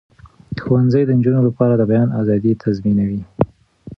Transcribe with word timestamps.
ښوونځي 0.63 1.01
د 1.05 1.11
نجونو 1.17 1.41
لپاره 1.47 1.73
د 1.77 1.81
بیان 1.91 2.09
آزادي 2.21 2.53
تضمینوي. 2.63 3.21